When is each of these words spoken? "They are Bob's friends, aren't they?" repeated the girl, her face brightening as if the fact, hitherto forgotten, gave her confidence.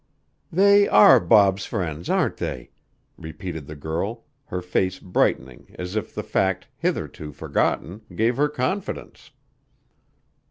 "They 0.51 0.87
are 0.87 1.19
Bob's 1.19 1.67
friends, 1.67 2.09
aren't 2.09 2.37
they?" 2.37 2.71
repeated 3.19 3.67
the 3.67 3.75
girl, 3.75 4.23
her 4.45 4.59
face 4.59 4.97
brightening 4.97 5.75
as 5.77 5.95
if 5.95 6.15
the 6.15 6.23
fact, 6.23 6.67
hitherto 6.75 7.31
forgotten, 7.31 8.01
gave 8.15 8.35
her 8.37 8.49
confidence. 8.49 9.29